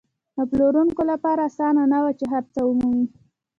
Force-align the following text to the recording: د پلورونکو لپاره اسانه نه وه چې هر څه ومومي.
د 0.35 0.37
پلورونکو 0.49 1.01
لپاره 1.11 1.41
اسانه 1.49 1.83
نه 1.93 1.99
وه 2.03 2.11
چې 2.19 2.25
هر 2.33 2.43
څه 2.53 2.59
ومومي. 2.65 3.05